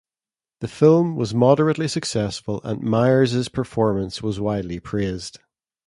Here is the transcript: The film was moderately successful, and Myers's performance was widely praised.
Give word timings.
The 0.61 0.67
film 0.67 1.15
was 1.15 1.35
moderately 1.35 1.87
successful, 1.87 2.59
and 2.63 2.81
Myers's 2.81 3.49
performance 3.49 4.19
was 4.23 4.39
widely 4.39 4.79
praised. 4.79 5.37